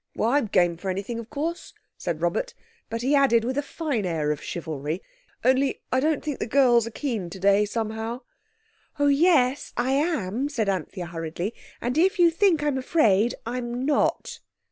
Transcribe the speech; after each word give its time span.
"I'm 0.19 0.47
game 0.47 0.77
for 0.77 0.89
anything, 0.89 1.19
of 1.19 1.29
course," 1.29 1.75
said 1.95 2.21
Robert; 2.21 2.55
but 2.89 3.03
he 3.03 3.13
added, 3.13 3.43
with 3.45 3.55
a 3.55 3.61
fine 3.61 4.03
air 4.03 4.31
of 4.31 4.41
chivalry, 4.41 5.03
"only 5.45 5.83
I 5.91 5.99
don't 5.99 6.23
think 6.23 6.39
the 6.39 6.47
girls 6.47 6.87
are 6.87 6.89
keen 6.89 7.29
today 7.29 7.65
somehow." 7.65 8.21
"Oh, 8.97 9.09
yes; 9.09 9.73
I 9.77 9.91
am," 9.91 10.49
said 10.49 10.67
Anthea 10.67 11.05
hurriedly. 11.05 11.53
"If 11.83 12.17
you 12.17 12.31
think 12.31 12.63
I'm 12.63 12.79
afraid, 12.79 13.35
I'm 13.45 13.85
not." 13.85 14.39